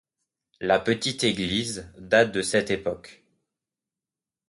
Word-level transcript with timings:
La 0.61 0.79
petite 0.79 1.23
église 1.23 1.91
date 1.95 2.31
de 2.31 2.41
cette 2.41 2.71
époque. 2.71 3.23